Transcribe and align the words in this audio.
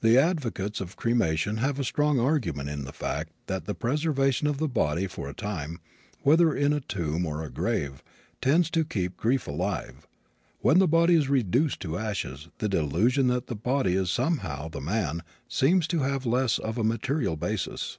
The 0.00 0.16
advocates 0.16 0.80
of 0.80 0.94
cremation 0.94 1.56
have 1.56 1.80
a 1.80 1.84
strong 1.84 2.20
argument 2.20 2.68
in 2.68 2.84
the 2.84 2.92
fact 2.92 3.32
that 3.48 3.64
the 3.64 3.74
preservation 3.74 4.46
of 4.46 4.58
the 4.58 4.68
body 4.68 5.08
for 5.08 5.28
a 5.28 5.34
time, 5.34 5.80
whether 6.22 6.54
in 6.54 6.72
a 6.72 6.78
tomb 6.78 7.26
or 7.26 7.42
a 7.42 7.50
grave, 7.50 8.00
tends 8.40 8.70
to 8.70 8.84
keep 8.84 9.16
grief 9.16 9.48
alive. 9.48 10.06
When 10.60 10.78
the 10.78 10.86
body 10.86 11.16
is 11.16 11.28
reduced 11.28 11.80
to 11.80 11.98
ashes 11.98 12.46
the 12.58 12.68
delusion 12.68 13.26
that 13.26 13.48
the 13.48 13.56
body 13.56 13.96
is 13.96 14.08
somehow 14.08 14.68
the 14.68 14.80
man 14.80 15.24
seems 15.48 15.88
to 15.88 15.98
have 16.04 16.24
less 16.24 16.60
of 16.60 16.78
a 16.78 16.84
material 16.84 17.34
basis. 17.36 17.98